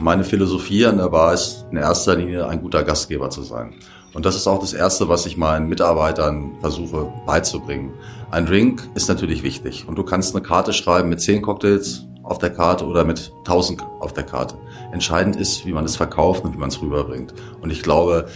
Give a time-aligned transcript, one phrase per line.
[0.00, 3.74] Meine Philosophie an der Bar ist in erster Linie ein guter Gastgeber zu sein.
[4.14, 7.92] Und das ist auch das Erste, was ich meinen Mitarbeitern versuche beizubringen.
[8.30, 12.38] Ein Drink ist natürlich wichtig und du kannst eine Karte schreiben mit zehn Cocktails auf
[12.38, 14.56] der Karte oder mit tausend auf der Karte.
[14.92, 17.34] Entscheidend ist, wie man es verkauft und wie man es rüberbringt.
[17.60, 18.28] Und ich glaube,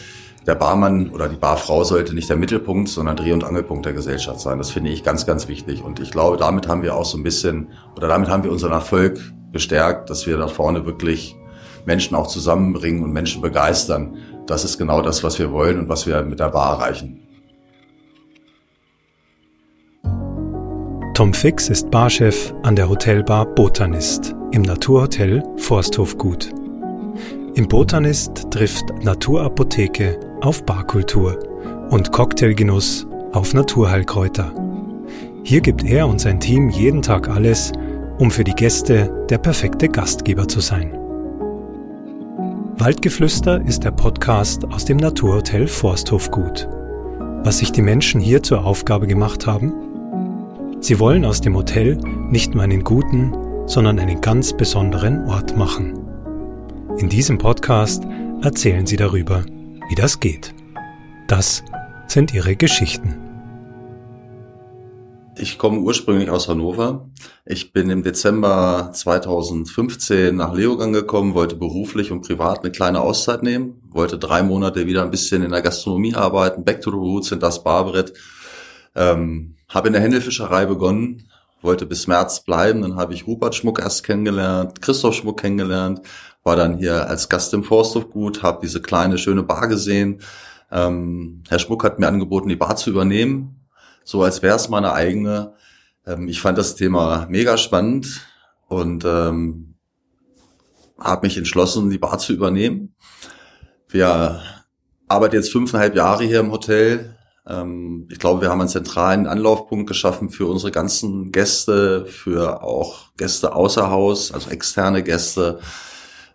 [0.46, 4.40] der Barmann oder die Barfrau sollte nicht der Mittelpunkt, sondern Dreh- und Angelpunkt der Gesellschaft
[4.40, 4.58] sein.
[4.58, 5.84] Das finde ich ganz, ganz wichtig.
[5.84, 8.72] Und ich glaube, damit haben wir auch so ein bisschen, oder damit haben wir unseren
[8.72, 9.20] Erfolg
[9.52, 11.36] bestärkt, dass wir da vorne wirklich
[11.86, 14.16] Menschen auch zusammenbringen und Menschen begeistern.
[14.46, 17.20] Das ist genau das, was wir wollen und was wir mit der Bar erreichen.
[21.14, 26.50] Tom Fix ist Barchef an der Hotelbar Botanist im Naturhotel Forsthof Gut.
[27.54, 31.38] Im Botanist trifft Naturapotheke auf Barkultur
[31.90, 34.54] und Cocktailgenuss auf Naturheilkräuter.
[35.44, 37.72] Hier gibt er und sein Team jeden Tag alles,
[38.18, 41.01] um für die Gäste der perfekte Gastgeber zu sein.
[42.84, 46.66] Waldgeflüster ist der Podcast aus dem Naturhotel Forsthof Gut.
[47.44, 49.72] Was sich die Menschen hier zur Aufgabe gemacht haben?
[50.80, 51.96] Sie wollen aus dem Hotel
[52.28, 53.32] nicht nur einen guten,
[53.68, 55.96] sondern einen ganz besonderen Ort machen.
[56.98, 58.02] In diesem Podcast
[58.42, 59.44] erzählen sie darüber,
[59.88, 60.52] wie das geht.
[61.28, 61.62] Das
[62.08, 63.21] sind ihre Geschichten.
[65.34, 67.08] Ich komme ursprünglich aus Hannover.
[67.46, 73.42] Ich bin im Dezember 2015 nach Leogang gekommen, wollte beruflich und privat eine kleine Auszeit
[73.42, 77.32] nehmen, wollte drei Monate wieder ein bisschen in der Gastronomie arbeiten, back to the roots
[77.32, 78.12] in das Barbrett.
[78.94, 81.26] Ähm, habe in der Händelfischerei begonnen,
[81.62, 86.02] wollte bis März bleiben, dann habe ich Rupert Schmuck erst kennengelernt, Christoph Schmuck kennengelernt,
[86.44, 90.20] war dann hier als Gast im Forsthofgut, habe diese kleine schöne Bar gesehen.
[90.70, 93.61] Ähm, Herr Schmuck hat mir angeboten, die Bar zu übernehmen
[94.04, 95.54] so als wäre es meine eigene.
[96.06, 98.26] Ähm, ich fand das Thema mega spannend
[98.68, 99.74] und ähm,
[100.98, 102.94] habe mich entschlossen, die Bar zu übernehmen.
[103.88, 104.40] Wir
[105.08, 107.16] arbeiten jetzt fünfeinhalb Jahre hier im Hotel.
[107.46, 113.14] Ähm, ich glaube, wir haben einen zentralen Anlaufpunkt geschaffen für unsere ganzen Gäste, für auch
[113.16, 115.60] Gäste außer Haus, also externe Gäste.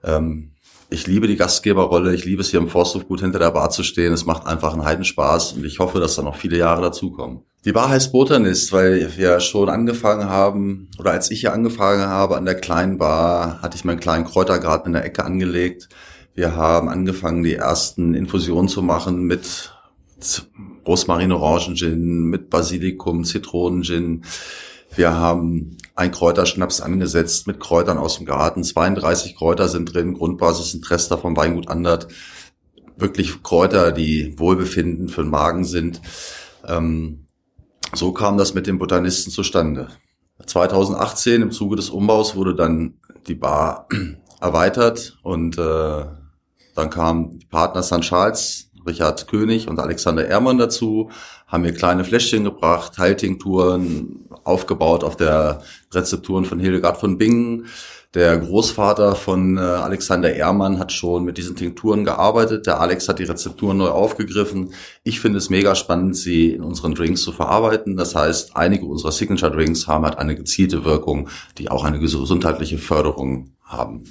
[0.04, 0.52] Ähm,
[0.90, 3.84] ich liebe die Gastgeberrolle, ich liebe es hier im Forsthof gut hinter der Bar zu
[3.84, 4.14] stehen.
[4.14, 7.44] Es macht einfach einen Heidenspaß und ich hoffe, dass da noch viele Jahre dazukommen.
[7.68, 12.38] Die Bar heißt Botanist, weil wir schon angefangen haben, oder als ich hier angefangen habe
[12.38, 15.90] an der kleinen Bar, hatte ich meinen kleinen Kräutergarten in der Ecke angelegt.
[16.34, 19.76] Wir haben angefangen, die ersten Infusionen zu machen mit
[20.88, 24.24] Rosmarin Orangen Gin, mit Basilikum, Zitronen Gin.
[24.96, 28.64] Wir haben ein Kräuterschnaps angesetzt mit Kräutern aus dem Garten.
[28.64, 30.14] 32 Kräuter sind drin.
[30.14, 32.08] Grundbasis sind Rester vom Weingut Andert.
[32.96, 36.00] Wirklich Kräuter, die Wohlbefinden für den Magen sind.
[36.66, 37.27] Ähm,
[37.94, 39.88] so kam das mit den Botanisten zustande.
[40.46, 42.96] 2018 im Zuge des Umbaus wurde dann
[43.28, 43.88] die Bar
[44.42, 46.06] erweitert und äh,
[46.76, 48.02] dann kamen die Partner St.
[48.02, 51.10] Charles, Richard König und Alexander Ehrmann dazu,
[51.48, 55.62] haben mir kleine Fläschchen gebracht, Heiltinkturen, aufgebaut auf der
[55.94, 57.66] Rezepturen von Hildegard von Bingen.
[58.14, 62.66] Der Großvater von äh, Alexander Ehrmann hat schon mit diesen Tinkturen gearbeitet.
[62.66, 64.74] Der Alex hat die Rezepturen neu aufgegriffen.
[65.04, 67.98] Ich finde es mega spannend, sie in unseren Drinks zu verarbeiten.
[67.98, 72.78] Das heißt, einige unserer Signature Drinks haben halt eine gezielte Wirkung, die auch eine gesundheitliche
[72.78, 74.06] Förderung haben.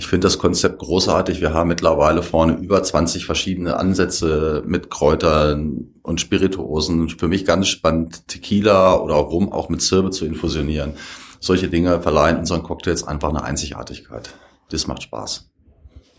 [0.00, 1.42] Ich finde das Konzept großartig.
[1.42, 7.10] Wir haben mittlerweile vorne über 20 verschiedene Ansätze mit Kräutern und Spirituosen.
[7.10, 10.94] Für mich ganz spannend, Tequila oder Rum auch mit Zirbe zu infusionieren.
[11.40, 14.30] Solche Dinge verleihen unseren Cocktails einfach eine Einzigartigkeit.
[14.70, 15.50] Das macht Spaß.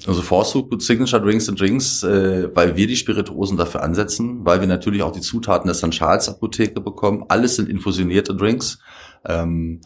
[0.08, 4.68] Also Force Signature Drinks and Drinks, äh, weil wir die Spirituosen dafür ansetzen, weil wir
[4.68, 5.92] natürlich auch die Zutaten der St.
[5.92, 7.26] Charles Apotheke bekommen.
[7.28, 8.80] Alles sind infusionierte Drinks.
[9.26, 9.82] Ähm,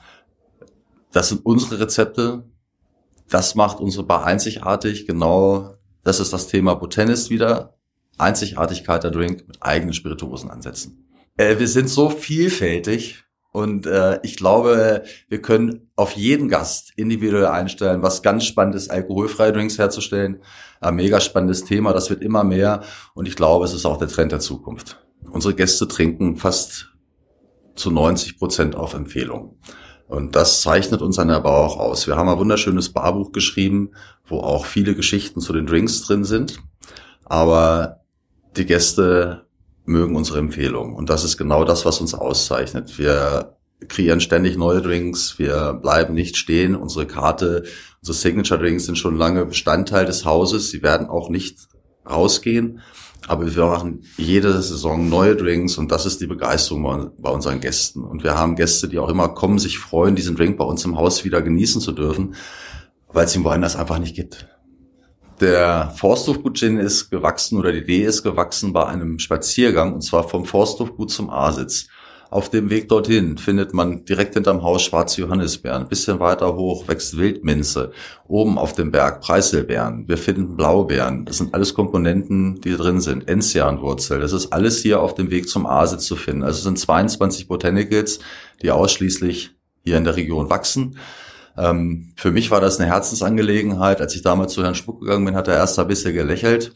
[1.11, 2.45] das sind unsere Rezepte,
[3.29, 5.05] das macht unsere Bar einzigartig.
[5.05, 7.75] Genau, das ist das Thema Botanist wieder.
[8.17, 11.09] Einzigartigkeit der Drink mit eigenen spirituosen Ansätzen.
[11.35, 13.24] Äh, wir sind so vielfältig
[13.55, 18.91] und äh, ich glaube, wir können auf jeden Gast individuell einstellen, was ganz spannend ist,
[18.91, 20.41] alkoholfreie Drinks herzustellen.
[20.81, 24.09] Ein mega spannendes Thema, das wird immer mehr und ich glaube, es ist auch der
[24.09, 24.99] Trend der Zukunft.
[25.31, 26.93] Unsere Gäste trinken fast
[27.75, 29.57] zu 90 Prozent auf Empfehlung.
[30.09, 32.07] Und das zeichnet uns an der Bar auch aus.
[32.07, 33.91] Wir haben ein wunderschönes Barbuch geschrieben,
[34.25, 36.59] wo auch viele Geschichten zu den Drinks drin sind.
[37.23, 38.01] Aber
[38.57, 39.44] die Gäste
[39.85, 40.95] mögen unsere Empfehlungen.
[40.95, 42.97] Und das ist genau das, was uns auszeichnet.
[42.97, 45.37] Wir kreieren ständig neue Drinks.
[45.37, 46.75] Wir bleiben nicht stehen.
[46.75, 47.63] Unsere Karte,
[48.01, 50.69] unsere Signature Drinks sind schon lange Bestandteil des Hauses.
[50.69, 51.67] Sie werden auch nicht
[52.09, 52.81] rausgehen.
[53.27, 58.03] Aber wir machen jede Saison neue Drinks und das ist die Begeisterung bei unseren Gästen.
[58.03, 60.95] Und wir haben Gäste, die auch immer kommen, sich freuen, diesen Drink bei uns im
[60.95, 62.35] Haus wieder genießen zu dürfen,
[63.11, 64.47] weil es ihn woanders einfach nicht gibt.
[65.41, 70.27] Der Forsthofgut Gin ist gewachsen oder die Idee ist gewachsen bei einem Spaziergang und zwar
[70.29, 71.87] vom Forsthofgut zum Aasitz.
[72.29, 75.83] Auf dem Weg dorthin findet man direkt hinterm Haus schwarze Johannisbeeren.
[75.83, 77.91] Ein bisschen weiter hoch wächst Wildminze.
[78.27, 80.07] Oben auf dem Berg Preiselbeeren.
[80.07, 81.25] Wir finden Blaubeeren.
[81.25, 83.27] Das sind alles Komponenten, die drin sind.
[83.27, 84.19] Enzianwurzel.
[84.19, 86.43] Das ist alles hier auf dem Weg zum Aasitz zu finden.
[86.43, 88.19] Also es sind 22 Botanicals,
[88.61, 89.51] die ausschließlich
[89.83, 90.97] hier in der Region wachsen.
[91.57, 94.01] Ähm, für mich war das eine Herzensangelegenheit.
[94.01, 96.73] Als ich damals zu Herrn Schmuck gegangen bin, hat er erst ein bisschen gelächelt.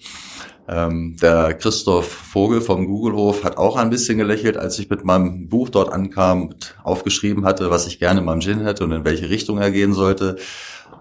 [0.67, 5.49] Ähm, der Christoph Vogel vom Googlehof hat auch ein bisschen gelächelt, als ich mit meinem
[5.49, 9.03] Buch dort ankam und aufgeschrieben hatte, was ich gerne in meinem Gin hätte und in
[9.03, 10.35] welche Richtung er gehen sollte.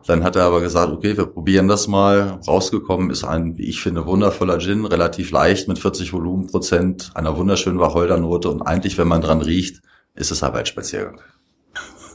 [0.07, 2.41] Dann hat er aber gesagt, okay, wir probieren das mal.
[2.49, 7.79] Rausgekommen ist ein, wie ich finde, wundervoller Gin, relativ leicht mit 40 Volumenprozent, einer wunderschönen
[7.79, 9.83] Wacholdernote und eigentlich, wenn man dran riecht,
[10.15, 11.21] ist es ein Waldspaziergang.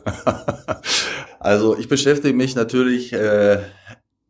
[1.44, 3.60] also ich beschäftige mich natürlich, äh,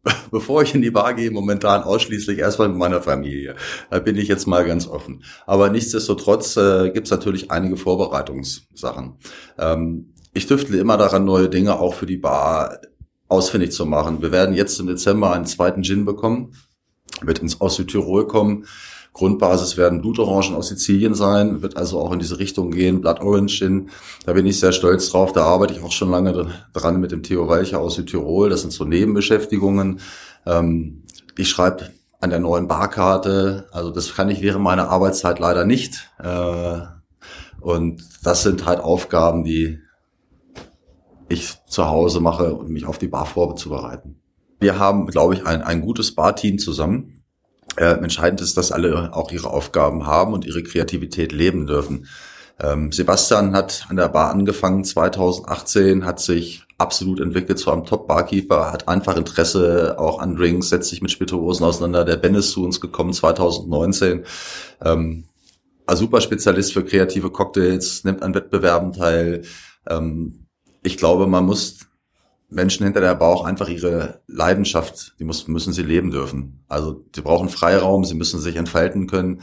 [0.32, 3.56] bevor ich in die Bar gehe, momentan ausschließlich erstmal mit meiner Familie.
[3.90, 5.24] Da bin ich jetzt mal ganz offen.
[5.46, 9.18] Aber nichtsdestotrotz äh, gibt es natürlich einige Vorbereitungssachen.
[9.58, 12.80] Ähm, ich tüftle immer daran, neue Dinge auch für die Bar
[13.28, 14.22] ausfindig zu machen.
[14.22, 16.56] Wir werden jetzt im Dezember einen zweiten Gin bekommen,
[17.22, 18.66] wird ins aus Südtirol kommen
[19.14, 23.60] Grundbasis werden Blutorangen aus Sizilien sein, wird also auch in diese Richtung gehen, Blood Orange
[23.60, 23.90] Gin.
[24.26, 25.32] Da bin ich sehr stolz drauf.
[25.34, 28.50] Da arbeite ich auch schon lange dran mit dem Theo Weicher aus Südtirol.
[28.50, 30.00] Das sind so Nebenbeschäftigungen.
[30.48, 31.04] Ähm,
[31.38, 33.68] ich schreibe an der neuen Barkarte.
[33.72, 36.10] Also das kann ich während meiner Arbeitszeit leider nicht.
[36.18, 36.80] Äh,
[37.62, 39.80] und das sind halt Aufgaben, die
[41.30, 44.20] ich zu Hause mache, um mich auf die Bar vorzubereiten.
[44.60, 47.13] Wir haben, glaube ich, ein, ein gutes Barteam zusammen.
[47.76, 52.08] Äh, entscheidend ist, dass alle auch ihre Aufgaben haben und ihre Kreativität leben dürfen.
[52.62, 58.72] Ähm, Sebastian hat an der Bar angefangen 2018, hat sich absolut entwickelt zu einem Top-Barkeeper,
[58.72, 62.06] hat einfach Interesse auch an Drinks, setzt sich mit Spirituosen auseinander.
[62.06, 64.26] Der Ben ist zu uns gekommen 2019.
[64.84, 65.26] Ähm,
[65.86, 69.42] ein super Spezialist für kreative Cocktails, nimmt an Wettbewerben teil.
[69.88, 70.46] Ähm,
[70.84, 71.80] ich glaube, man muss
[72.54, 76.64] Menschen hinter der Bauch einfach ihre Leidenschaft, die muss, müssen sie leben dürfen.
[76.68, 79.42] Also sie brauchen Freiraum, sie müssen sich entfalten können.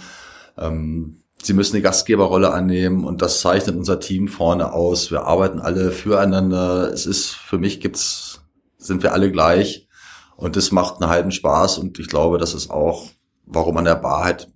[0.57, 5.11] Ähm, sie müssen die Gastgeberrolle annehmen und das zeichnet unser Team vorne aus.
[5.11, 6.93] Wir arbeiten alle füreinander.
[6.93, 8.43] Es ist, für mich gibt's,
[8.79, 9.89] sind wir alle gleich
[10.37, 13.09] und das macht einen halben Spaß und ich glaube, das ist auch,
[13.45, 14.49] warum an der Bar halt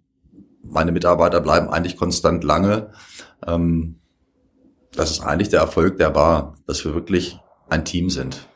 [0.63, 2.91] meine Mitarbeiter bleiben eigentlich konstant lange.
[3.47, 4.01] Ähm,
[4.93, 7.39] das ist eigentlich der Erfolg der Bar, dass wir wirklich
[7.69, 8.49] ein Team sind.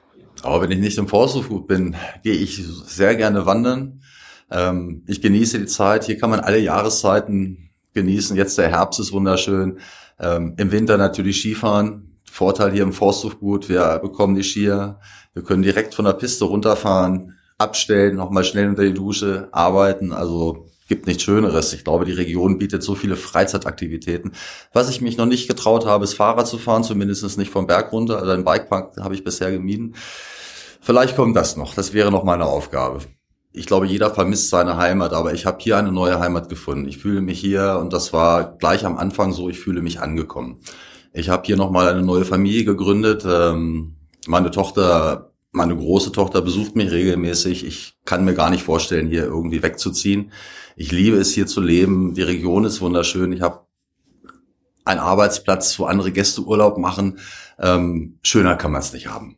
[0.43, 4.02] Aber wenn ich nicht im Forsthof bin, gehe ich sehr gerne wandern.
[4.50, 6.05] Ähm, ich genieße die Zeit.
[6.05, 8.37] Hier kann man alle Jahreszeiten genießen.
[8.37, 9.78] Jetzt der Herbst ist wunderschön.
[10.20, 12.19] Ähm, Im Winter natürlich Skifahren.
[12.25, 13.69] Vorteil hier im Forsthof gut.
[13.69, 15.00] Wir bekommen die Skier.
[15.32, 20.12] Wir können direkt von der Piste runterfahren, abstellen, nochmal schnell unter die Dusche, arbeiten.
[20.12, 21.73] Also gibt nichts Schöneres.
[21.73, 24.32] Ich glaube, die Region bietet so viele Freizeitaktivitäten.
[24.73, 27.93] Was ich mich noch nicht getraut habe, ist Fahrrad zu fahren, zumindest nicht vom Berg
[27.93, 28.19] runter.
[28.19, 29.94] Also einen Bikepark habe ich bisher gemieden.
[30.81, 31.75] Vielleicht kommt das noch.
[31.75, 33.00] Das wäre noch meine Aufgabe.
[33.52, 36.88] Ich glaube, jeder vermisst seine Heimat, aber ich habe hier eine neue Heimat gefunden.
[36.88, 40.61] Ich fühle mich hier und das war gleich am Anfang so, ich fühle mich angekommen.
[41.12, 43.25] Ich habe hier nochmal eine neue Familie gegründet.
[43.26, 43.96] Ähm,
[44.26, 47.66] meine Tochter meine große Tochter besucht mich regelmäßig.
[47.66, 50.33] Ich kann mir gar nicht vorstellen, hier irgendwie wegzuziehen.
[50.80, 52.14] Ich liebe es, hier zu leben.
[52.14, 53.32] Die Region ist wunderschön.
[53.32, 53.66] Ich habe
[54.85, 57.18] einen Arbeitsplatz, wo andere Gäste Urlaub machen.
[57.58, 59.37] Ähm, schöner kann man es nicht haben.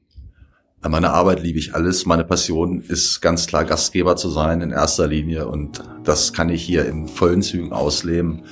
[0.83, 2.05] An meiner Arbeit liebe ich alles.
[2.05, 5.49] Meine Passion ist ganz klar, Gastgeber zu sein in erster Linie.
[5.49, 8.43] Und das kann ich hier in vollen Zügen ausleben.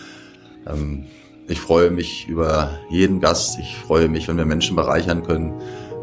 [0.67, 1.05] Ähm,
[1.47, 3.59] ich freue mich über jeden Gast.
[3.59, 5.61] Ich freue mich, wenn wir Menschen bereichern können.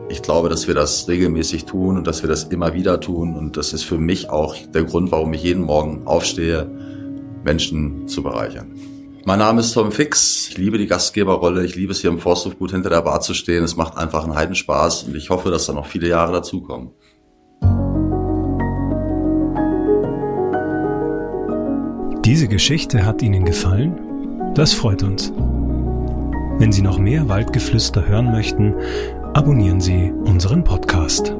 [0.07, 3.35] Ich glaube, dass wir das regelmäßig tun und dass wir das immer wieder tun.
[3.35, 6.69] Und das ist für mich auch der Grund, warum ich jeden Morgen aufstehe,
[7.43, 8.75] Menschen zu bereichern.
[9.25, 10.49] Mein Name ist Tom Fix.
[10.49, 11.65] Ich liebe die Gastgeberrolle.
[11.65, 13.63] Ich liebe es hier im Forsthof gut hinter der Bar zu stehen.
[13.63, 16.91] Es macht einfach einen Heidenspaß und ich hoffe, dass da noch viele Jahre dazukommen.
[22.23, 23.99] Diese Geschichte hat Ihnen gefallen?
[24.53, 25.33] Das freut uns.
[26.59, 28.75] Wenn Sie noch mehr Waldgeflüster hören möchten,
[29.35, 31.35] abonnieren Sie unseren Podcast.